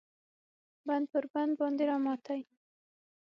بند 0.87 1.05
پر 1.11 1.25
بند 1.33 1.53
باندې 1.59 1.83
راماتی 1.89 2.41